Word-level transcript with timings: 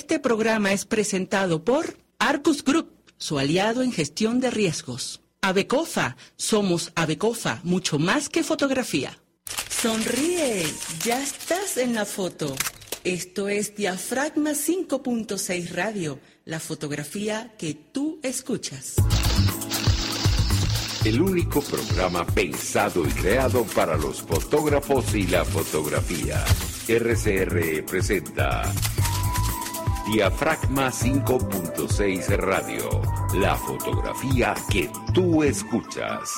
Este 0.00 0.18
programa 0.18 0.72
es 0.72 0.86
presentado 0.86 1.62
por 1.62 1.98
Arcus 2.18 2.64
Group, 2.64 2.90
su 3.18 3.38
aliado 3.38 3.82
en 3.82 3.92
gestión 3.92 4.40
de 4.40 4.50
riesgos. 4.50 5.20
Abecofa, 5.42 6.16
somos 6.36 6.90
Abecofa, 6.94 7.60
mucho 7.64 7.98
más 7.98 8.30
que 8.30 8.42
fotografía. 8.42 9.20
Sonríe, 9.68 10.64
ya 11.04 11.22
estás 11.22 11.76
en 11.76 11.94
la 11.94 12.06
foto. 12.06 12.56
Esto 13.04 13.50
es 13.50 13.76
Diafragma 13.76 14.52
5.6 14.52 15.68
Radio, 15.68 16.18
la 16.46 16.60
fotografía 16.60 17.54
que 17.58 17.74
tú 17.74 18.20
escuchas. 18.22 18.94
El 21.04 21.20
único 21.20 21.60
programa 21.60 22.24
pensado 22.24 23.06
y 23.06 23.10
creado 23.10 23.64
para 23.64 23.98
los 23.98 24.22
fotógrafos 24.22 25.14
y 25.14 25.26
la 25.26 25.44
fotografía. 25.44 26.42
RCR 26.88 27.84
presenta 27.84 28.72
Diafragma 30.06 30.90
5.6 30.90 32.36
Radio, 32.36 33.02
la 33.34 33.54
fotografía 33.54 34.54
que 34.70 34.90
tú 35.14 35.42
escuchas. 35.42 36.30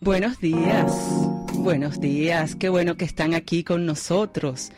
Buenos 0.00 0.38
días, 0.40 0.92
buenos 1.54 2.00
días, 2.00 2.56
qué 2.56 2.68
bueno 2.68 2.96
que 2.96 3.04
están 3.04 3.34
aquí 3.34 3.64
con 3.64 3.86
nosotros. 3.86 4.72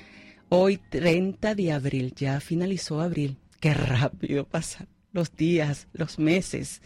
Hoy 0.50 0.76
30 0.90 1.54
de 1.54 1.72
abril, 1.72 2.14
ya 2.14 2.40
finalizó 2.40 3.00
abril, 3.00 3.38
qué 3.60 3.74
rápido 3.74 4.44
pasan 4.44 4.88
los 5.12 5.34
días, 5.34 5.88
los 5.92 6.18
meses. 6.18 6.82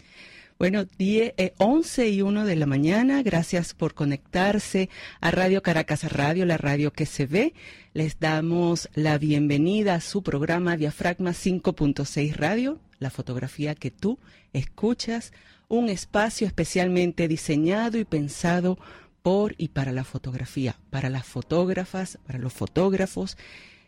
Bueno, 0.63 0.85
10, 0.85 1.33
11 1.57 2.03
eh, 2.03 2.09
y 2.09 2.21
1 2.21 2.45
de 2.45 2.55
la 2.55 2.65
mañana. 2.65 3.21
Gracias 3.21 3.73
por 3.73 3.93
conectarse 3.93 4.89
a 5.19 5.29
Radio 5.29 5.61
Caracas 5.61 6.09
Radio, 6.09 6.45
la 6.45 6.55
radio 6.55 6.93
que 6.93 7.05
se 7.05 7.25
ve. 7.25 7.53
Les 7.93 8.17
damos 8.17 8.87
la 8.93 9.17
bienvenida 9.17 9.95
a 9.95 9.99
su 9.99 10.23
programa 10.23 10.77
Diafragma 10.77 11.31
5.6 11.31 12.35
Radio, 12.35 12.79
la 12.99 13.09
fotografía 13.09 13.75
que 13.75 13.91
tú 13.91 14.19
escuchas 14.53 15.33
un 15.67 15.89
espacio 15.89 16.47
especialmente 16.47 17.27
diseñado 17.27 17.97
y 17.97 18.05
pensado 18.05 18.77
por 19.21 19.55
y 19.57 19.67
para 19.67 19.91
la 19.91 20.05
fotografía, 20.05 20.79
para 20.91 21.09
las 21.09 21.25
fotógrafas, 21.25 22.19
para 22.25 22.39
los 22.39 22.53
fotógrafos, 22.53 23.35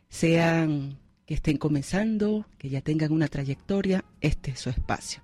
sean 0.10 1.00
que 1.26 1.36
estén 1.36 1.56
comenzando, 1.56 2.46
que 2.58 2.68
ya 2.68 2.82
tengan 2.82 3.14
una 3.14 3.30
trayectoria, 3.30 4.04
este 4.20 4.52
es 4.52 4.60
su 4.60 4.70
espacio. 4.70 5.22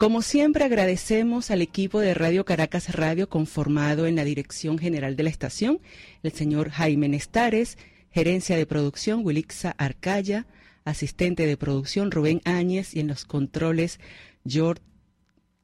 Como 0.00 0.22
siempre 0.22 0.64
agradecemos 0.64 1.50
al 1.50 1.60
equipo 1.60 2.00
de 2.00 2.14
Radio 2.14 2.46
Caracas 2.46 2.94
Radio 2.94 3.28
conformado 3.28 4.06
en 4.06 4.16
la 4.16 4.24
dirección 4.24 4.78
general 4.78 5.14
de 5.14 5.24
la 5.24 5.28
estación, 5.28 5.78
el 6.22 6.32
señor 6.32 6.70
Jaime 6.70 7.06
Nestares, 7.06 7.76
gerencia 8.10 8.56
de 8.56 8.64
producción 8.64 9.20
Wilixa 9.22 9.74
Arcaya, 9.76 10.46
asistente 10.86 11.44
de 11.44 11.58
producción 11.58 12.10
Rubén 12.10 12.40
Áñez 12.46 12.96
y 12.96 13.00
en 13.00 13.08
los 13.08 13.26
controles 13.26 14.00
George 14.46 14.82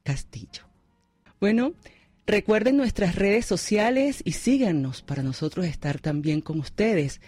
Castillo. 0.03 0.65
Bueno, 1.41 1.73
recuerden 2.27 2.77
nuestras 2.77 3.15
redes 3.15 3.47
sociales 3.47 4.21
y 4.23 4.33
síganos 4.33 5.01
para 5.01 5.23
nosotros 5.23 5.65
estar 5.65 5.99
también 5.99 6.43
con 6.43 6.61
ustedes. 6.61 7.23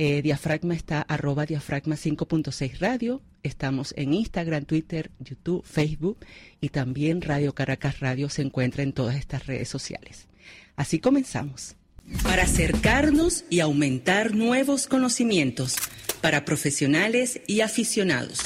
Eh, 0.00 0.22
diafragma 0.22 0.76
está 0.76 1.02
arroba 1.02 1.44
diafragma 1.44 1.96
5.6 1.96 2.78
radio. 2.78 3.20
Estamos 3.42 3.92
en 3.96 4.14
Instagram, 4.14 4.64
Twitter, 4.64 5.10
YouTube, 5.18 5.64
Facebook 5.64 6.18
y 6.60 6.68
también 6.68 7.20
Radio 7.20 7.52
Caracas 7.52 7.98
Radio 7.98 8.28
se 8.28 8.42
encuentra 8.42 8.84
en 8.84 8.92
todas 8.92 9.16
estas 9.16 9.48
redes 9.48 9.68
sociales. 9.68 10.28
Así 10.76 11.00
comenzamos. 11.00 11.74
Para 12.22 12.44
acercarnos 12.44 13.44
y 13.50 13.58
aumentar 13.58 14.36
nuevos 14.36 14.86
conocimientos 14.86 15.74
para 16.20 16.44
profesionales 16.44 17.40
y 17.48 17.62
aficionados. 17.62 18.38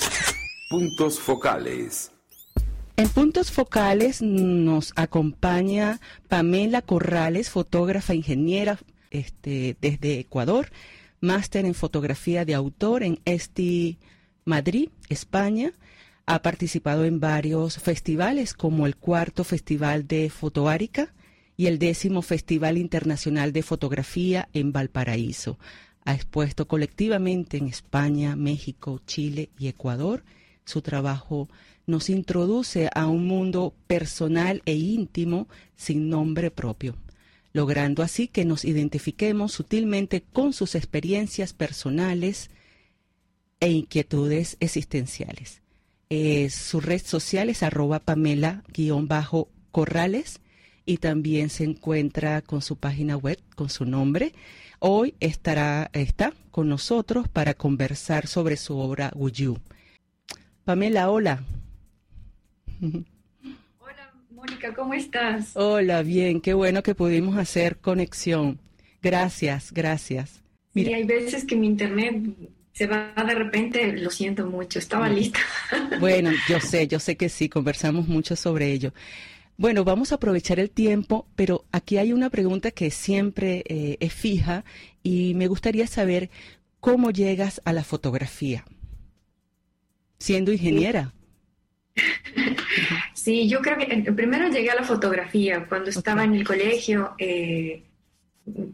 Puntos 0.70 1.20
focales. 1.20 2.12
En 2.97 3.11
puntos 3.11 3.50
focales 3.50 4.23
nos 4.23 4.95
acompaña 4.97 6.01
Pamela 6.29 6.80
Corrales, 6.80 7.51
fotógrafa 7.51 8.14
ingeniera 8.14 8.79
este, 9.11 9.77
desde 9.83 10.18
Ecuador, 10.20 10.70
máster 11.22 11.64
en 11.64 11.74
fotografía 11.74 12.44
de 12.44 12.55
autor 12.55 13.02
en 13.02 13.20
ESTI 13.24 13.98
Madrid, 14.44 14.90
España. 15.08 15.72
Ha 16.27 16.42
participado 16.42 17.05
en 17.05 17.20
varios 17.20 17.78
festivales 17.78 18.55
como 18.55 18.86
el 18.86 18.96
cuarto 18.96 19.44
Festival 19.44 20.06
de 20.06 20.28
Fotoárica 20.30 21.14
y 21.56 21.66
el 21.66 21.78
décimo 21.78 22.22
Festival 22.22 22.77
Internacional 22.77 23.52
de 23.52 23.62
Fotografía 23.62 24.48
en 24.52 24.72
Valparaíso. 24.72 25.58
Ha 26.05 26.14
expuesto 26.14 26.66
colectivamente 26.66 27.56
en 27.56 27.68
España, 27.68 28.34
México, 28.34 29.00
Chile 29.06 29.50
y 29.58 29.68
Ecuador. 29.68 30.24
Su 30.64 30.82
trabajo 30.82 31.48
nos 31.86 32.11
introduce 32.11 32.90
a 32.94 33.06
un 33.06 33.28
mundo 33.28 33.74
personal 33.86 34.61
e 34.64 34.74
íntimo 34.74 35.48
sin 35.77 36.08
nombre 36.08 36.50
propio, 36.50 36.96
logrando 37.52 38.02
así 38.02 38.29
que 38.29 38.45
nos 38.45 38.64
identifiquemos 38.64 39.52
sutilmente 39.52 40.23
con 40.23 40.52
sus 40.52 40.74
experiencias 40.74 41.52
personales 41.52 42.51
e 43.61 43.70
inquietudes 43.70 44.57
existenciales. 44.61 45.62
Eh, 46.11 46.51
su 46.51 46.80
red 46.80 47.01
social 47.02 47.48
es 47.48 47.62
arroba 47.62 48.01
Pamela-Corrales 48.01 50.41
y 50.85 50.96
también 50.98 51.48
se 51.48 51.64
encuentra 51.64 52.42
con 52.42 52.61
su 52.61 52.77
página 52.77 53.17
web, 53.17 53.39
con 53.55 53.70
su 53.70 53.85
nombre. 53.85 54.35
Hoy 54.79 55.14
estará, 55.20 55.91
está 55.92 56.35
con 56.51 56.68
nosotros 56.68 57.29
para 57.29 57.55
conversar 57.55 58.27
sobre 58.27 58.57
su 58.57 58.77
obra 58.79 59.12
Wuyu. 59.14 59.58
Pamela, 60.64 61.11
hola. 61.11 61.45
Mónica, 64.42 64.75
¿cómo 64.75 64.92
estás? 64.92 65.53
Hola, 65.55 66.03
bien, 66.03 66.41
qué 66.41 66.53
bueno 66.53 66.83
que 66.83 66.97
pudimos 66.97 67.36
hacer 67.36 67.77
conexión. 67.77 68.58
Gracias, 69.01 69.73
gracias. 69.73 70.42
Mira. 70.75 70.97
hay 70.97 71.05
veces 71.05 71.45
que 71.45 71.55
mi 71.55 71.69
internet 71.69 72.25
se 72.73 72.89
va 72.89 73.13
de 73.25 73.35
repente, 73.36 73.92
lo 73.92 74.11
siento 74.11 74.45
mucho, 74.45 74.80
estaba 74.80 75.08
lista. 75.08 75.39
Bueno, 76.01 76.33
yo 76.48 76.58
sé, 76.58 76.89
yo 76.89 76.98
sé 76.98 77.17
que 77.17 77.29
sí, 77.29 77.48
conversamos 77.48 78.08
mucho 78.08 78.35
sobre 78.35 78.73
ello. 78.73 78.92
Bueno, 79.57 79.85
vamos 79.85 80.11
a 80.11 80.17
aprovechar 80.17 80.59
el 80.59 80.70
tiempo, 80.70 81.29
pero 81.36 81.64
aquí 81.70 81.98
hay 81.98 82.13
una 82.13 82.29
pregunta 82.29 82.73
que 82.73 82.91
siempre 82.91 83.63
eh, 83.69 83.97
es 84.01 84.13
fija 84.13 84.64
y 85.05 85.35
me 85.35 85.47
gustaría 85.47 85.86
saber 85.86 86.30
cómo 86.80 87.13
llegas 87.13 87.63
a 87.64 87.73
la 87.73 87.85
fotografía, 87.85 88.64
siendo 90.19 90.51
ingeniera. 90.51 91.13
Sí, 91.14 91.23
yo 93.24 93.60
creo 93.60 93.77
que 93.78 93.84
eh, 93.84 94.12
primero 94.12 94.48
llegué 94.48 94.70
a 94.70 94.74
la 94.74 94.84
fotografía 94.84 95.66
cuando 95.68 95.90
estaba 95.90 96.24
en 96.24 96.34
el 96.34 96.46
colegio 96.46 97.14
eh, 97.18 97.83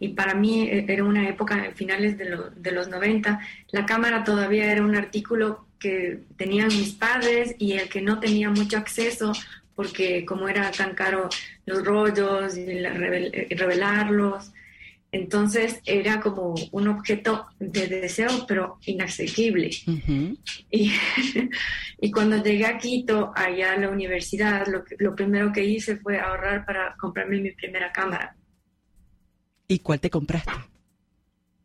y 0.00 0.08
para 0.08 0.34
mí 0.34 0.62
eh, 0.62 0.86
era 0.88 1.04
una 1.04 1.28
época, 1.28 1.64
en 1.66 1.74
finales 1.74 2.16
de, 2.16 2.36
de, 2.56 2.72
los 2.72 2.88
90, 2.88 3.40
la 3.70 3.86
cámara 3.86 4.24
todavía 4.24 4.70
era 4.72 4.82
un 4.82 4.96
artículo 4.96 5.66
que 5.78 6.20
tenían 6.36 6.68
mis 6.68 6.92
padres 6.92 7.54
y 7.58 7.72
el 7.72 7.88
que 7.88 8.00
no 8.00 8.18
tenía 8.18 8.50
mucho 8.50 8.76
acceso 8.76 9.32
porque 9.74 10.24
como 10.24 10.48
era 10.48 10.70
tan 10.72 10.94
caro 10.94 11.28
los 11.64 11.84
rollos 11.84 12.56
y 12.56 12.64
revelarlos, 13.54 14.50
entonces 15.10 15.80
era 15.86 16.20
como 16.20 16.54
un 16.70 16.88
objeto 16.88 17.46
de 17.58 17.86
deseo, 17.86 18.44
pero 18.46 18.78
inaccesible. 18.84 19.70
y, 20.70 22.10
cuando 22.12 22.42
llegué 22.42 22.66
a 22.66 22.78
Quito, 22.78 23.32
allá 23.34 23.72
a 23.72 23.78
la 23.78 23.88
universidad, 23.88 24.66
lo, 24.66 24.84
lo, 24.98 25.14
primero 25.14 25.52
que 25.52 25.64
hice 25.64 25.96
fue 25.96 26.20
ahorrar 26.20 26.66
para 26.66 26.94
comprarme 26.96 27.40
mi 27.40 27.52
primera 27.52 27.90
cámara. 27.90 28.36
¿Y 29.66 29.78
cuál 29.78 30.00
te 30.00 30.10
compraste? 30.10 30.52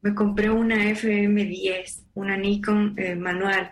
Me 0.01 0.13
compré 0.13 0.49
una 0.49 0.85
FM10, 0.85 2.03
una 2.13 2.37
Nikon 2.37 2.95
eh, 2.97 3.15
manual. 3.15 3.71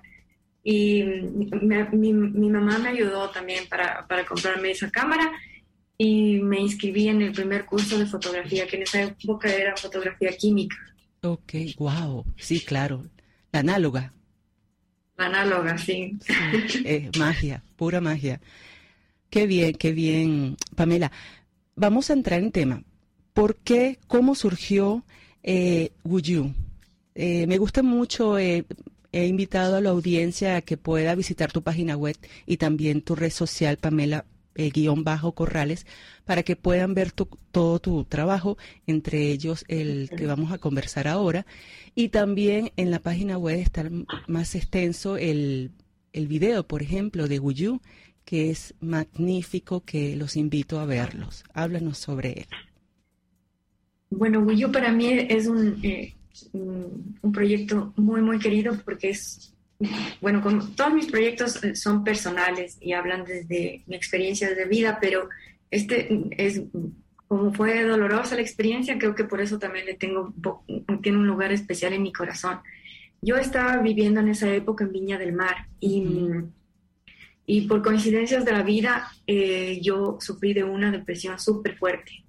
Y 0.64 1.04
mi, 1.04 2.14
mi, 2.14 2.50
mamá 2.50 2.78
me 2.78 2.90
ayudó 2.90 3.30
también 3.30 3.68
para, 3.68 4.06
para 4.08 4.26
comprarme 4.26 4.72
esa 4.72 4.92
cámara 4.92 5.32
y 6.04 6.40
me 6.40 6.60
inscribí 6.60 7.10
en 7.10 7.22
el 7.22 7.32
primer 7.32 7.64
curso 7.64 8.00
de 8.00 8.08
fotografía, 8.08 8.66
que 8.66 8.78
en 8.78 8.82
esa 8.82 9.04
época 9.04 9.54
era 9.54 9.78
fotografía 9.78 10.36
química. 10.36 10.76
Ok, 11.22 11.54
wow, 11.78 12.26
sí, 12.38 12.60
claro, 12.62 13.06
la 13.52 13.60
análoga. 13.60 14.12
La 15.16 15.28
análoga, 15.28 15.78
sí. 15.78 16.18
magia, 17.20 17.64
pura 17.76 18.02
magia. 18.02 18.42
Qué 19.30 19.46
bien, 19.46 19.76
qué 19.76 19.92
bien, 19.92 20.58
Pamela. 20.76 21.12
Vamos 21.76 22.10
a 22.10 22.14
entrar 22.14 22.40
en 22.40 22.52
tema. 22.52 22.84
¿Por 23.34 23.58
qué, 23.58 24.00
cómo 24.08 24.34
surgió 24.34 25.06
eh, 25.44 25.92
Wuyu? 26.04 26.52
Eh, 27.14 27.46
me 27.46 27.60
gusta 27.60 27.84
mucho, 27.84 28.40
eh, 28.40 28.66
he 29.12 29.28
invitado 29.28 29.76
a 29.76 29.82
la 29.82 29.92
audiencia 29.92 30.56
a 30.56 30.62
que 30.62 30.78
pueda 30.78 31.14
visitar 31.14 31.52
tu 31.52 31.62
página 31.62 31.96
web 31.96 32.18
y 32.48 32.58
también 32.58 33.04
tu 33.04 33.14
red 33.14 33.30
social, 33.30 33.78
Pamela 33.78 34.26
eh, 34.56 34.70
guion 34.70 35.04
bajo 35.04 35.34
Corrales 35.34 35.86
para 36.26 36.44
que 36.44 36.56
puedan 36.56 36.94
ver 36.94 37.12
todo 37.12 37.80
tu 37.80 38.04
trabajo, 38.06 38.58
entre 38.88 39.32
ellos 39.32 39.66
el 39.68 40.10
que 40.16 40.26
vamos 40.26 40.52
a 40.52 40.58
conversar 40.58 41.08
ahora. 41.08 41.46
Y 41.96 42.10
también 42.10 42.72
en 42.78 42.92
la 42.92 43.00
página 43.00 43.38
web 43.38 43.60
está 43.60 43.90
más 44.28 44.56
extenso 44.56 45.18
el, 45.18 45.72
el 46.14 46.28
video, 46.28 46.68
por 46.68 46.82
ejemplo, 46.82 47.28
de 47.28 47.40
Wuyu, 47.40 47.82
que 48.26 48.50
es 48.50 48.76
magnífico, 48.80 49.82
que 49.84 50.16
los 50.16 50.36
invito 50.36 50.80
a 50.80 50.86
verlos. 50.86 51.44
Háblanos 51.54 51.98
sobre 51.98 52.32
él. 52.32 52.48
Bueno, 54.10 54.42
Wuyu 54.42 54.72
para 54.72 54.92
mí 54.92 55.08
es 55.08 55.48
un, 55.48 55.80
eh, 55.84 56.14
un 56.54 57.32
proyecto 57.32 57.94
muy, 57.96 58.22
muy 58.22 58.40
querido 58.40 58.78
porque 58.84 59.10
es 59.10 59.54
bueno, 60.22 60.42
como 60.42 60.68
todos 60.70 60.94
mis 60.94 61.08
proyectos 61.08 61.64
eh, 61.64 61.76
son 61.76 62.04
personales 62.04 62.78
y 62.80 62.94
hablan 62.94 63.26
desde 63.26 63.84
mi 63.88 63.96
experiencia 63.96 64.54
de 64.54 64.66
vida, 64.66 64.98
pero 65.02 65.30
este 65.70 66.28
es 66.38 66.62
como 67.28 67.54
fue 67.54 67.84
dolorosa 67.84 68.36
la 68.36 68.42
experiencia, 68.42 68.98
creo 68.98 69.16
que 69.16 69.24
por 69.24 69.40
eso 69.40 69.58
también 69.58 69.86
le 69.86 69.94
tengo 69.94 70.34
tiene 71.02 71.18
un 71.18 71.28
lugar 71.28 71.54
especial 71.54 71.94
en 71.94 72.04
mi 72.04 72.12
corazón. 72.12 72.60
Yo 73.22 73.38
estaba 73.38 73.78
viviendo 73.78 74.20
en 74.20 74.28
esa 74.28 74.54
época 74.54 74.84
en 74.84 74.92
Viña 74.92 75.18
del 75.18 75.32
Mar 75.32 75.68
y, 75.80 76.04
y 77.46 77.68
por 77.68 77.84
coincidencias 77.84 78.44
de 78.44 78.52
la 78.52 78.64
vida 78.64 79.12
eh, 79.28 79.80
yo 79.82 80.18
sufrí 80.20 80.54
de 80.54 80.66
una 80.66 80.92
depresión 80.92 81.40
súper 81.40 81.78
fuerte 81.78 82.26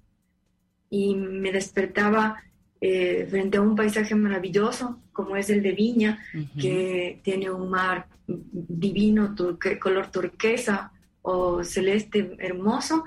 y 0.89 1.15
me 1.15 1.51
despertaba 1.51 2.41
eh, 2.85 3.25
frente 3.29 3.55
a 3.55 3.61
un 3.61 3.77
paisaje 3.77 4.13
maravilloso 4.13 4.99
como 5.13 5.37
es 5.37 5.49
el 5.49 5.63
de 5.63 5.71
Viña, 5.71 6.19
que 6.59 7.21
tiene 7.23 7.49
un 7.49 7.69
mar 7.69 8.07
divino, 8.27 9.33
color 9.79 10.11
turquesa 10.11 10.91
o 11.21 11.63
celeste 11.63 12.35
hermoso, 12.39 13.05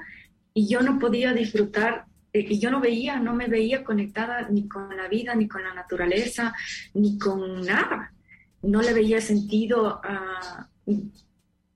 y 0.54 0.66
yo 0.66 0.80
no 0.80 0.98
podía 0.98 1.34
disfrutar, 1.34 2.06
eh, 2.32 2.46
y 2.48 2.58
yo 2.58 2.70
no 2.70 2.80
veía, 2.80 3.20
no 3.20 3.34
me 3.34 3.48
veía 3.48 3.84
conectada 3.84 4.48
ni 4.48 4.66
con 4.66 4.96
la 4.96 5.08
vida, 5.08 5.34
ni 5.34 5.46
con 5.46 5.62
la 5.62 5.74
naturaleza, 5.74 6.54
ni 6.94 7.18
con 7.18 7.60
nada. 7.60 8.14
No 8.62 8.80
le 8.80 8.94
veía 8.94 9.20
sentido 9.20 10.00
a, 10.02 10.70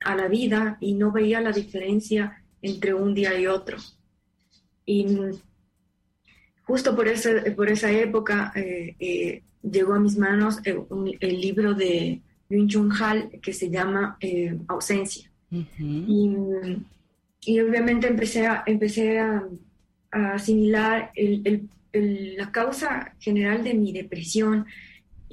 a 0.00 0.16
la 0.16 0.26
vida 0.28 0.78
y 0.80 0.94
no 0.94 1.12
veía 1.12 1.42
la 1.42 1.52
diferencia 1.52 2.42
entre 2.62 2.94
un 2.94 3.12
día 3.12 3.38
y 3.38 3.46
otro. 3.46 3.76
Y 4.86 5.04
justo 6.70 6.94
por 6.94 7.08
esa, 7.08 7.30
por 7.56 7.68
esa 7.68 7.90
época 7.90 8.52
eh, 8.54 8.94
eh, 9.00 9.42
llegó 9.60 9.94
a 9.94 9.98
mis 9.98 10.16
manos 10.16 10.60
el, 10.64 11.40
libro 11.40 11.74
de 11.74 12.20
Yun 12.48 12.68
Chung 12.68 12.92
Hal 12.92 13.28
que 13.42 13.52
se 13.52 13.68
llama 13.68 14.16
eh, 14.20 14.56
Ausencia. 14.68 15.28
y, 15.50 17.60
obviamente 17.60 18.06
empecé 18.06 18.46
a, 18.46 18.62
empecé 18.66 19.18
a, 19.18 19.42
asimilar 20.12 21.10
la 21.92 22.52
causa 22.52 23.14
general 23.18 23.64
de 23.64 23.74
mi 23.74 23.92
depresión, 23.92 24.66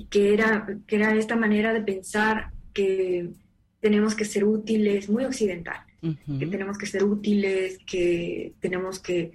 que 0.10 0.34
era, 0.34 0.68
que 0.88 0.96
era 0.96 1.16
esta 1.16 1.36
manera 1.36 1.72
de 1.72 1.82
pensar 1.82 2.50
que 2.74 3.30
tenemos 3.80 4.16
que 4.16 4.26
ser 4.26 4.44
útiles, 4.44 5.08
muy 5.08 5.24
occidental, 5.24 5.82
que 6.02 6.48
tenemos 6.48 6.80
que 6.80 6.88
ser 6.88 7.04
útiles, 7.04 7.78
que 7.86 8.54
tenemos 8.60 9.00
que 9.00 9.34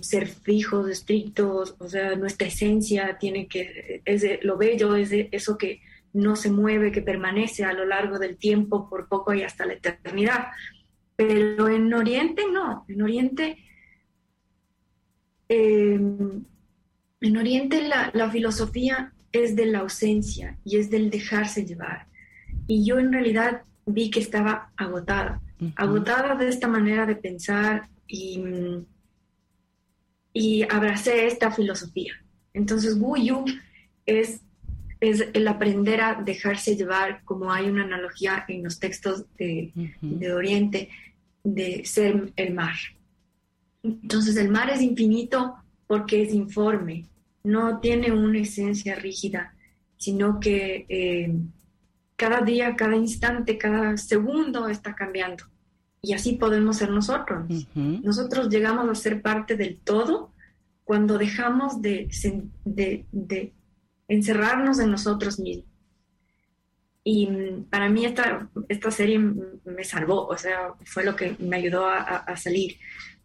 ser 0.00 0.26
fijos, 0.28 0.88
estrictos, 0.88 1.74
o 1.78 1.88
sea, 1.88 2.16
nuestra 2.16 2.48
esencia 2.48 3.18
tiene 3.18 3.46
que, 3.46 4.02
es 4.04 4.24
lo 4.42 4.56
bello 4.56 4.96
es 4.96 5.10
eso 5.12 5.58
que 5.58 5.82
no 6.12 6.36
se 6.36 6.50
mueve, 6.50 6.92
que 6.92 7.02
permanece 7.02 7.64
a 7.64 7.72
lo 7.72 7.84
largo 7.84 8.18
del 8.18 8.36
tiempo, 8.36 8.88
por 8.88 9.08
poco 9.08 9.34
y 9.34 9.42
hasta 9.42 9.66
la 9.66 9.74
eternidad. 9.74 10.46
Pero 11.16 11.68
en 11.68 11.92
Oriente 11.92 12.44
no, 12.50 12.84
en 12.88 13.02
Oriente, 13.02 13.58
em, 15.48 16.44
en 17.20 17.36
Oriente 17.36 17.82
la, 17.82 18.10
la, 18.14 18.30
filosofía 18.30 19.12
es 19.32 19.56
de 19.56 19.66
la 19.66 19.80
ausencia 19.80 20.58
y 20.64 20.78
es 20.78 20.90
del 20.90 21.10
dejarse 21.10 21.66
llevar. 21.66 22.06
Y 22.66 22.84
yo 22.84 22.98
en 22.98 23.12
realidad 23.12 23.62
vi 23.86 24.10
que 24.10 24.20
estaba 24.20 24.72
agotada, 24.76 25.42
agotada 25.76 26.36
de 26.36 26.48
esta 26.48 26.68
manera 26.68 27.06
de 27.06 27.16
pensar 27.16 27.88
y 28.06 28.42
y 30.34 30.64
abracé 30.64 31.26
esta 31.26 31.50
filosofía. 31.50 32.12
Entonces, 32.52 32.98
Wu 32.98 33.44
es, 34.04 34.40
es 35.00 35.24
el 35.32 35.48
aprender 35.48 36.00
a 36.00 36.14
dejarse 36.16 36.76
llevar, 36.76 37.22
como 37.24 37.50
hay 37.50 37.70
una 37.70 37.84
analogía 37.84 38.44
en 38.48 38.64
los 38.64 38.78
textos 38.80 39.24
de, 39.38 39.72
de 40.02 40.32
Oriente, 40.32 40.90
de 41.44 41.84
ser 41.86 42.32
el 42.36 42.52
mar. 42.52 42.74
Entonces, 43.82 44.36
el 44.36 44.50
mar 44.50 44.68
es 44.70 44.82
infinito 44.82 45.54
porque 45.86 46.22
es 46.22 46.34
informe, 46.34 47.06
no 47.44 47.78
tiene 47.78 48.10
una 48.10 48.40
esencia 48.40 48.96
rígida, 48.96 49.54
sino 49.96 50.40
que 50.40 50.86
eh, 50.88 51.32
cada 52.16 52.40
día, 52.40 52.74
cada 52.74 52.96
instante, 52.96 53.56
cada 53.56 53.96
segundo 53.96 54.68
está 54.68 54.94
cambiando 54.94 55.44
y 56.04 56.12
así 56.12 56.32
podemos 56.32 56.76
ser 56.76 56.90
nosotros. 56.90 57.46
Nosotros 57.74 58.48
llegamos 58.48 58.88
a 58.88 58.94
ser 58.94 59.22
parte 59.22 59.56
del 59.56 59.78
todo 59.78 60.32
cuando 60.84 61.18
dejamos 61.18 61.80
de, 61.80 62.08
de, 62.64 63.52
encerrarnos 64.08 64.78
en 64.78 64.90
nosotros 64.90 65.38
mismos. 65.40 65.66
Y 67.02 67.26
mm, 67.26 67.64
para 67.64 67.88
mí 67.88 68.04
esta, 68.04 68.48
esta 68.68 68.90
serie 68.90 69.18
me 69.18 69.84
salvó, 69.84 70.26
o 70.26 70.36
sea, 70.36 70.72
fue 70.84 71.04
lo 71.04 71.16
que 71.16 71.36
me 71.38 71.56
ayudó 71.56 71.86
a, 71.86 72.36
salir. 72.36 72.76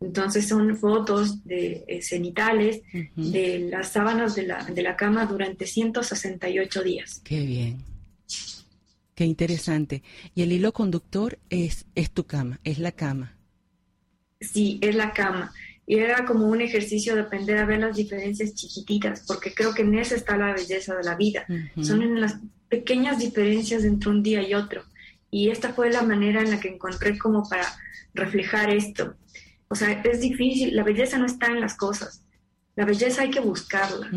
Entonces 0.01 0.47
son 0.47 0.77
fotos 0.77 1.43
de 1.45 1.83
eh, 1.87 2.01
cenitales 2.01 2.81
de 3.15 3.67
las 3.69 3.89
sábanas 3.89 4.35
de 4.35 4.43
la, 4.43 4.63
de 4.63 4.81
la 4.81 4.95
cama 4.95 5.25
durante 5.25 5.65
168 5.65 6.83
días. 6.83 7.21
Qué 7.25 7.45
bien. 7.45 7.89
Qué 9.19 9.25
interesante. 9.25 10.01
Y 10.33 10.43
el 10.43 10.53
hilo 10.53 10.71
conductor 10.71 11.39
es, 11.49 11.85
es 11.93 12.09
tu 12.09 12.25
cama, 12.25 12.61
es 12.63 12.79
la 12.79 12.93
cama. 12.93 13.35
Sí, 14.39 14.79
es 14.81 14.95
la 14.95 15.11
cama. 15.11 15.51
Y 15.85 15.97
era 15.97 16.23
como 16.23 16.45
un 16.47 16.61
ejercicio 16.61 17.15
de 17.15 17.23
aprender 17.23 17.57
a 17.57 17.65
ver 17.65 17.81
las 17.81 17.97
diferencias 17.97 18.55
chiquititas, 18.55 19.25
porque 19.27 19.53
creo 19.53 19.73
que 19.73 19.81
en 19.81 19.99
eso 19.99 20.15
está 20.15 20.37
la 20.37 20.53
belleza 20.53 20.95
de 20.95 21.03
la 21.03 21.17
vida. 21.17 21.45
Son 21.81 22.01
en 22.01 22.21
las 22.21 22.37
pequeñas 22.69 23.19
diferencias 23.19 23.83
entre 23.83 24.09
un 24.09 24.23
día 24.23 24.41
y 24.41 24.53
otro. 24.53 24.85
Y 25.29 25.49
esta 25.49 25.73
fue 25.73 25.91
la 25.91 26.03
manera 26.03 26.41
en 26.41 26.51
la 26.51 26.61
que 26.61 26.69
encontré 26.69 27.19
como 27.19 27.43
para 27.49 27.67
reflejar 28.13 28.73
esto. 28.73 29.15
O 29.67 29.75
sea, 29.75 30.01
es 30.01 30.21
difícil, 30.21 30.73
la 30.77 30.83
belleza 30.83 31.17
no 31.17 31.25
está 31.25 31.47
en 31.47 31.59
las 31.59 31.75
cosas. 31.75 32.23
La 32.77 32.85
belleza 32.85 33.23
hay 33.23 33.31
que 33.31 33.41
buscarla. 33.41 34.09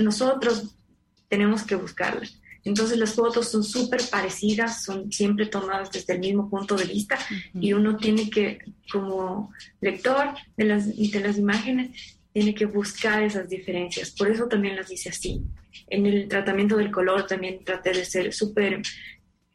nosotros 0.00 0.74
tenemos 1.28 1.62
que 1.62 1.76
buscarla. 1.76 2.28
Entonces 2.68 2.98
las 2.98 3.14
fotos 3.14 3.48
son 3.48 3.64
súper 3.64 4.02
parecidas, 4.10 4.84
son 4.84 5.10
siempre 5.10 5.46
tomadas 5.46 5.90
desde 5.90 6.12
el 6.12 6.20
mismo 6.20 6.50
punto 6.50 6.76
de 6.76 6.84
vista 6.84 7.18
y 7.54 7.72
uno 7.72 7.96
tiene 7.96 8.28
que, 8.28 8.58
como 8.92 9.50
lector 9.80 10.34
de 10.54 10.64
las, 10.64 10.94
de 10.94 11.20
las 11.20 11.38
imágenes, 11.38 12.18
tiene 12.30 12.54
que 12.54 12.66
buscar 12.66 13.22
esas 13.22 13.48
diferencias. 13.48 14.10
Por 14.10 14.30
eso 14.30 14.46
también 14.46 14.76
las 14.76 14.90
dice 14.90 15.08
así. 15.08 15.42
En 15.88 16.04
el 16.04 16.28
tratamiento 16.28 16.76
del 16.76 16.90
color 16.90 17.26
también 17.26 17.64
traté 17.64 17.92
de 17.92 18.04
ser 18.04 18.34
súper 18.34 18.82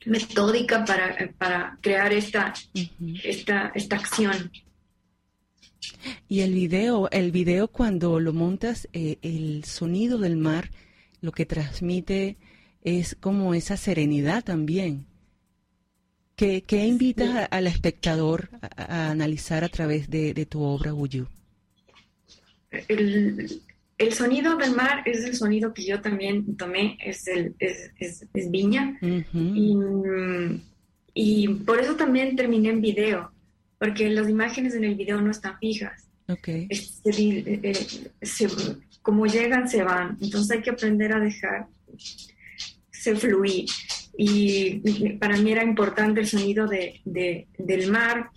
metódica 0.08 0.84
para, 0.84 1.16
para 1.38 1.78
crear 1.82 2.12
esta, 2.12 2.52
esta, 3.24 3.72
esta 3.76 3.96
acción. 3.96 4.52
Y 6.28 6.40
el 6.40 6.54
video, 6.56 7.12
el 7.12 7.32
video 7.32 7.68
cuando 7.68 8.20
lo 8.20 8.34
montas, 8.34 8.90
eh, 8.92 9.20
el 9.22 9.66
sonido 9.66 10.18
del 10.18 10.36
mar, 10.36 10.72
lo 11.22 11.32
que 11.32 11.46
transmite 11.46 12.38
es 12.84 13.16
como 13.20 13.54
esa 13.54 13.78
serenidad 13.78 14.44
también. 14.44 15.06
¿Qué, 16.36 16.64
qué 16.64 16.86
invitas 16.86 17.48
al 17.52 17.68
espectador 17.68 18.50
a, 18.76 19.12
analizar 19.12 19.64
a 19.64 19.70
través 19.70 20.10
de, 20.10 20.46
tu 20.50 20.62
obra, 20.62 20.94
Wuyu? 20.94 21.28
El, 22.72 23.62
el, 24.00 24.14
sonido 24.14 24.58
del 24.58 24.76
mar 24.76 25.04
es 25.06 25.24
el 25.26 25.36
sonido 25.36 25.74
que 25.74 25.86
yo 25.86 26.02
también 26.02 26.58
tomé, 26.58 26.98
es, 27.00 27.28
el, 27.28 27.56
es, 27.60 27.92
es, 28.34 28.52
viña. 28.52 28.98
y, 29.02 29.78
y, 31.14 31.48
por 31.50 31.80
eso 31.80 31.96
también 31.96 32.36
terminé 32.36 32.70
en 32.70 32.82
video, 32.82 33.32
porque 33.78 34.10
las 34.10 34.28
imágenes 34.28 34.74
en 34.74 34.86
el 34.86 34.96
video 34.96 35.22
no 35.22 35.30
están 35.30 35.60
fijas. 35.60 36.08
Okay. 36.28 36.68
Eh, 37.06 37.74
como 39.04 39.28
llegan, 39.28 39.70
se 39.70 39.84
van. 39.84 40.18
Entonces 40.20 40.50
hay 40.50 40.64
que 40.64 40.72
aprender 40.72 41.14
a 41.14 41.20
dejar 41.20 41.68
se 43.04 43.16
fluí. 43.16 43.66
Y 44.18 44.80
para 45.18 45.38
mí 45.38 45.52
era 45.52 45.64
importante 45.64 46.22
el 46.22 46.28
sonido 46.28 46.68
de, 46.68 47.02
del 47.58 47.92
mar, 47.92 48.30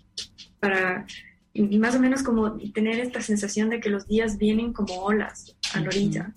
para 0.58 1.06
más 1.54 1.94
o 1.94 2.00
menos 2.00 2.23
como 2.23 2.58
tener 2.73 2.99
esta 2.99 3.20
sensación 3.20 3.70
de 3.70 3.80
que 3.80 3.90
los 3.90 4.06
días 4.08 4.38
vienen 4.38 4.73
como 4.73 4.94
olas 5.02 5.56
a 5.73 5.80
la 5.80 5.88
orilla. 5.88 6.35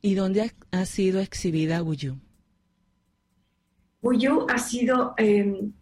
¿Y 0.00 0.14
dónde 0.14 0.52
ha, 0.70 0.84
sido 0.84 1.20
exhibida 1.20 1.82
Wuyu? 1.82 2.18
Wuyu 4.02 4.46
ha 4.48 4.58
sido, 4.58 5.14
em, 5.16 5.72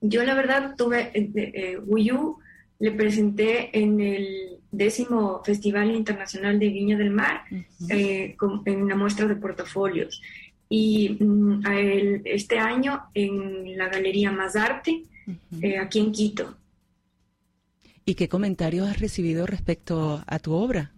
Yo 0.00 0.22
la 0.24 0.34
verdad 0.34 0.74
tuve, 0.76 1.10
eh, 1.14 1.30
eh 1.34 1.78
le 2.80 2.92
presenté 2.92 3.76
en 3.76 4.00
el 4.00 4.58
décimo 4.70 5.42
Festival 5.44 5.90
Internacional 5.90 6.58
de 6.60 6.68
Viña 6.68 6.96
del 6.96 7.10
Mar 7.10 7.42
eh, 7.90 8.36
en 8.66 8.82
una 8.82 8.94
muestra 8.94 9.26
de 9.26 9.34
portafolios. 9.34 10.20
Y 10.68 11.16
mm, 11.20 11.62
este 12.24 12.58
año 12.58 13.04
en 13.14 13.76
la 13.76 13.88
Galería 13.88 14.30
Más 14.30 14.56
Arte, 14.56 15.04
eh, 15.62 15.78
aquí 15.78 16.00
en 16.00 16.12
Quito. 16.12 16.56
¿Y 18.04 18.14
qué 18.14 18.28
comentarios 18.28 18.88
has 18.88 19.00
recibido 19.00 19.46
respecto 19.46 20.22
a 20.26 20.38
tu 20.38 20.52
obra? 20.52 20.92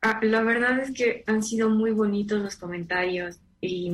Ah, 0.00 0.20
la 0.22 0.42
verdad 0.42 0.80
es 0.80 0.92
que 0.92 1.22
han 1.26 1.42
sido 1.42 1.68
muy 1.68 1.92
bonitos 1.92 2.40
los 2.40 2.56
comentarios 2.56 3.38
y, 3.60 3.90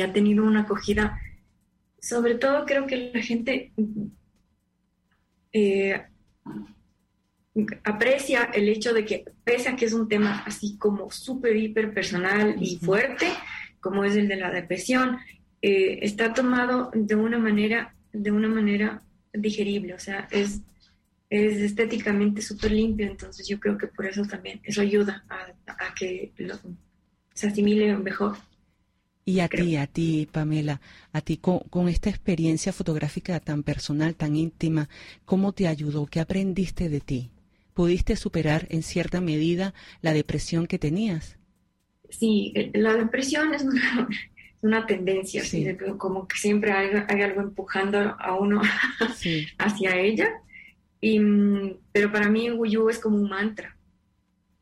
ha 0.00 0.12
tenido 0.12 0.44
una 0.44 0.60
acogida. 0.60 1.20
Sobre 2.00 2.36
todo 2.36 2.64
creo 2.64 2.86
que 2.86 3.10
la 3.12 3.22
gente 3.22 3.72
eh, 5.52 6.02
aprecia 7.84 8.44
el 8.54 8.68
hecho 8.68 8.92
de 8.92 9.04
que, 9.04 9.24
pese 9.44 9.68
a 9.68 9.76
que 9.76 9.86
es 9.86 9.92
un 9.92 10.08
tema 10.08 10.42
así 10.46 10.76
como 10.78 11.10
súper, 11.10 11.56
hiper 11.56 11.92
personal 11.92 12.56
y 12.60 12.76
fuerte, 12.76 13.28
como 13.80 14.04
es 14.04 14.16
el 14.16 14.28
de 14.28 14.36
la 14.36 14.50
depresión, 14.50 15.18
eh, 15.62 15.98
está 16.02 16.34
tomado 16.34 16.90
de 16.94 17.14
una 17.14 17.38
manera, 17.38 17.94
de 18.12 18.30
una 18.30 18.48
manera 18.48 19.02
digerible, 19.32 19.94
o 19.94 19.98
sea, 19.98 20.28
es, 20.30 20.60
es 21.30 21.56
estéticamente 21.56 22.42
súper 22.42 22.72
limpio, 22.72 23.06
entonces 23.06 23.46
yo 23.46 23.58
creo 23.58 23.76
que 23.76 23.88
por 23.88 24.06
eso 24.06 24.22
también, 24.22 24.60
eso 24.64 24.80
ayuda 24.80 25.24
a, 25.28 25.94
que 25.94 26.32
se 27.34 27.48
asimile 27.48 27.96
mejor. 27.96 28.36
Y 29.24 29.40
a 29.40 29.48
ti, 29.48 29.76
a 29.76 29.86
ti, 29.86 30.26
Pamela, 30.30 30.80
a 31.12 31.20
ti 31.20 31.36
con, 31.36 31.58
con, 31.70 31.88
esta 31.88 32.08
experiencia 32.08 32.72
fotográfica 32.72 33.38
tan 33.40 33.62
personal, 33.62 34.14
tan 34.14 34.36
íntima, 34.36 34.88
¿cómo 35.26 35.52
te 35.52 35.68
ayudó? 35.68 36.06
¿Qué 36.06 36.20
aprendiste 36.20 36.88
de 36.88 37.00
ti? 37.00 37.30
¿Pudiste 37.78 38.16
superar 38.16 38.66
en 38.70 38.82
cierta 38.82 39.20
medida 39.20 39.72
la 40.00 40.12
depresión 40.12 40.66
que 40.66 40.80
tenías? 40.80 41.38
Sí, 42.10 42.52
eh, 42.56 42.72
la 42.74 42.94
depresión 42.94 43.54
es 43.54 43.62
una, 43.62 44.08
una 44.62 44.84
tendencia, 44.84 45.44
como 45.96 46.26
que 46.26 46.36
siempre 46.38 46.72
hay, 46.72 47.22
algo 47.22 47.40
empujando 47.40 48.16
a 48.18 48.34
uno 48.34 48.62
hacia 49.58 49.96
ella. 49.96 50.28
Y, 51.00 51.20
mm, 51.20 51.76
pero 51.92 52.10
para 52.10 52.28
mí 52.28 52.50
Wuyu 52.50 52.88
es 52.88 52.98
como 52.98 53.16
un 53.16 53.28
mantra. 53.28 53.76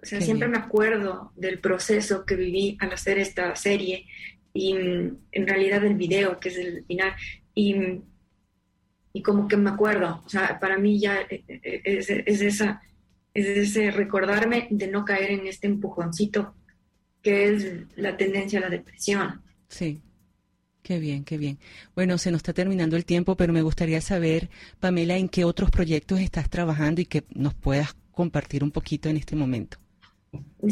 O 0.03 0.05
sea, 0.05 0.21
siempre 0.21 0.47
me 0.47 0.59
acuerdo 0.59 1.33
del 1.37 1.59
proceso 1.59 2.27
que 2.27 2.37
viví 2.37 2.77
al 2.81 2.93
hacer 2.93 3.19
esta 3.19 3.57
serie 3.57 4.05
y 4.53 4.75
mm, 4.75 5.19
en 5.33 5.47
realidad 5.47 5.81
del 5.81 5.95
video, 5.95 6.39
que 6.39 6.51
es 6.51 6.59
el 6.59 6.85
final. 6.85 7.15
Y 7.55 7.73
mm, 7.73 8.03
y 9.15 9.23
como 9.23 9.49
que 9.49 9.57
me 9.57 9.71
acuerdo, 9.71 10.23
o 10.27 10.29
sea, 10.29 10.61
para 10.61 10.77
mí 10.77 11.01
ya 11.01 11.23
eh, 11.23 11.43
eh, 11.49 11.81
es, 11.85 12.11
es, 12.11 12.43
esa, 12.43 12.83
es 13.37 13.47
ese 13.47 13.91
recordarme 13.91 14.67
de 14.71 14.89
no 14.89 15.05
caer 15.05 15.31
en 15.31 15.47
este 15.47 15.67
empujoncito 15.67 16.55
que 17.23 17.49
es 17.49 17.67
la 17.97 18.17
tendencia 18.17 18.61
a 18.61 18.63
la 18.63 18.71
depresión. 18.71 19.43
Sí. 19.69 20.01
Qué 20.83 21.01
bien, 21.01 21.25
qué 21.25 21.37
bien. 21.37 21.59
Bueno, 21.97 22.17
se 22.19 22.31
nos 22.31 22.39
está 22.39 22.53
terminando 22.53 22.97
el 22.97 23.05
tiempo, 23.05 23.37
pero 23.37 23.53
me 23.53 23.63
gustaría 23.63 24.01
saber, 24.01 24.49
Pamela, 24.79 25.17
en 25.17 25.29
qué 25.29 25.45
otros 25.45 25.73
proyectos 25.73 26.21
estás 26.21 26.49
trabajando 26.49 27.01
y 27.01 27.07
que 27.07 27.25
nos 27.35 27.55
puedas 27.55 27.97
compartir 28.13 28.63
un 28.63 28.71
poquito 28.71 29.09
en 29.09 29.17
este 29.17 29.35
momento. 29.35 29.79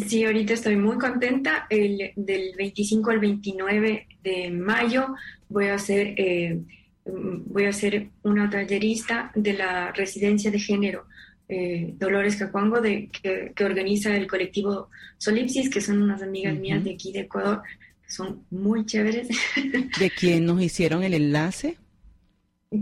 Sí, 0.07 0.25
ahorita 0.25 0.55
estoy 0.55 0.77
muy 0.77 0.97
contenta. 0.99 1.67
El, 1.69 2.13
del 2.15 2.55
25 2.57 3.11
al 3.11 3.19
29 3.19 4.07
de 4.23 4.51
mayo 4.53 5.09
voy 5.49 5.67
a 5.67 5.79
ser, 5.81 6.15
eh, 6.17 6.61
voy 7.05 7.65
a 7.65 7.73
ser 7.73 8.11
una 8.23 8.49
tallerista 8.49 9.33
de 9.35 9.55
la 9.55 9.91
residencia 9.91 10.53
de 10.53 10.61
género 10.61 11.07
eh, 11.49 11.95
Dolores 11.99 12.37
Cacuango, 12.37 12.81
de, 12.81 13.11
que, 13.11 13.65
organiza 13.65 14.17
el 14.17 14.27
colectivo 14.27 14.89
Solipsis, 15.19 15.69
que 15.69 15.81
son 15.81 16.03
unas 16.03 16.23
amigas 16.23 16.57
mías 16.57 16.83
de 16.83 16.93
aquí 16.93 17.13
de 17.13 17.21
Ecuador, 17.21 17.63
que 18.03 18.11
son 18.11 18.45
muy 18.51 18.87
chéveres. 18.87 19.29
¿De 19.99 20.11
quién 20.11 20.47
nos 20.47 20.63
hicieron 20.63 21.03
el 21.03 21.15
enlace? 21.15 21.77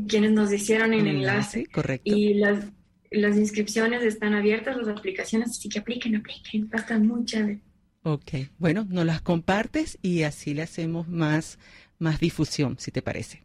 Quienes 0.09 0.33
nos 0.33 0.52
hicieron 0.52 0.95
el, 0.95 1.07
enlace, 1.07 1.66
Correcto. 1.66 2.14
Y 2.14 2.35
las, 2.35 2.64
las 3.11 3.37
inscripciones 3.37 4.02
están 4.02 4.35
abiertas, 4.35 4.76
las 4.76 4.88
aplicaciones, 4.88 5.50
así 5.50 5.69
que 5.69 5.81
apliquen, 5.81 6.16
apliquen, 6.16 6.64
va 6.64 6.78
a 6.78 6.83
estar 6.83 6.99
muy 6.99 7.25
chévere. 7.25 7.61
Ok, 8.04 8.33
bueno, 8.59 8.87
nos 8.88 9.07
las 9.07 9.21
compartes 9.21 9.99
y 10.02 10.23
así 10.23 10.54
le 10.54 10.62
hacemos 10.62 11.09
más, 11.09 11.59
más 11.99 12.19
difusión, 12.19 12.76
si 12.78 12.90
te 12.90 13.02
parece. 13.02 13.45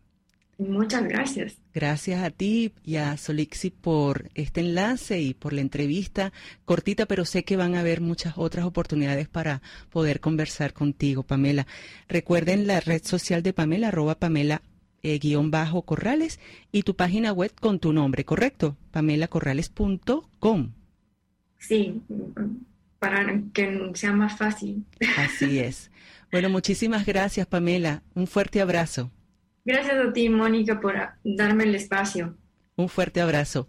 Muchas 0.57 1.03
gracias. 1.03 1.57
Gracias 1.73 2.23
a 2.23 2.31
ti 2.31 2.73
y 2.83 2.95
a 2.95 3.15
Solixi 3.17 3.69
por 3.69 4.29
este 4.33 4.61
enlace 4.61 5.21
y 5.21 5.35
por 5.35 5.53
la 5.53 5.61
entrevista 5.61 6.33
cortita, 6.65 7.05
pero 7.05 7.25
sé 7.25 7.43
que 7.43 7.57
van 7.57 7.75
a 7.75 7.81
haber 7.81 8.01
muchas 8.01 8.33
otras 8.37 8.65
oportunidades 8.65 9.27
para 9.27 9.61
poder 9.91 10.19
conversar 10.19 10.73
contigo, 10.73 11.21
Pamela. 11.21 11.67
Recuerden 12.07 12.65
la 12.65 12.79
red 12.79 13.03
social 13.03 13.43
de 13.43 13.53
Pamela, 13.53 13.89
arroba 13.89 14.15
Pamela 14.15 14.63
eh, 15.03 15.19
guion 15.19 15.51
bajo 15.51 15.83
Corrales 15.83 16.39
y 16.71 16.83
tu 16.83 16.95
página 16.95 17.31
web 17.31 17.51
con 17.59 17.79
tu 17.79 17.93
nombre, 17.93 18.25
¿correcto? 18.25 18.75
pamelacorrales.com. 18.91 20.71
Sí, 21.59 22.01
para 22.99 23.41
que 23.53 23.91
sea 23.93 24.11
más 24.11 24.37
fácil. 24.37 24.85
Así 25.17 25.59
es. 25.59 25.91
Bueno, 26.31 26.49
muchísimas 26.49 27.05
gracias, 27.05 27.47
Pamela. 27.47 28.01
Un 28.15 28.27
fuerte 28.27 28.59
abrazo. 28.59 29.11
Gracias 29.67 29.97
a 29.97 30.13
ti, 30.13 30.29
Mónica, 30.29 30.79
por 30.79 30.95
darme 31.25 31.65
el 31.65 31.75
espacio. 31.75 32.37
Un 32.77 32.87
fuerte 32.87 33.19
abrazo. 33.19 33.67